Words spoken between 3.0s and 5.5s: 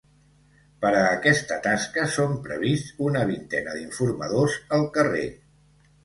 una vintena d’informadors al carrer.